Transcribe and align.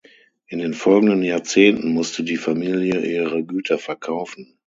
In 0.47 0.57
den 0.57 0.73
folgenden 0.73 1.21
Jahrzehnten 1.21 1.89
musste 1.89 2.23
die 2.23 2.37
Familie 2.37 3.05
ihre 3.05 3.43
Güter 3.45 3.77
verkaufen. 3.77 4.57